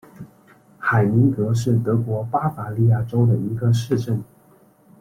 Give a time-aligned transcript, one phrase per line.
[0.79, 4.19] 海明格是德国巴伐利亚州的一个市镇。